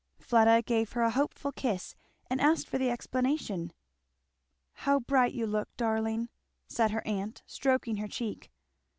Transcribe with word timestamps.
Fleda 0.17 0.63
gave 0.63 0.93
her 0.93 1.03
a 1.03 1.11
hopeful 1.11 1.51
kiss 1.51 1.93
and 2.27 2.41
asked 2.41 2.67
for 2.67 2.79
the 2.79 2.89
explanation. 2.89 3.71
"How 4.73 4.99
bright 4.99 5.31
you 5.33 5.45
look, 5.45 5.69
darling!" 5.77 6.29
said 6.67 6.89
her 6.89 7.05
aunt, 7.05 7.43
stroking 7.45 7.97
her 7.97 8.07
cheek. 8.07 8.49